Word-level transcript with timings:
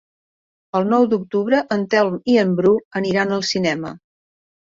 El 0.77 0.87
nou 0.93 1.03
d'octubre 1.09 1.59
en 1.75 1.83
Telm 1.91 2.17
i 2.35 2.39
en 2.45 2.55
Bru 2.61 2.73
aniran 3.01 3.35
al 3.37 3.47
cinema. 3.53 3.93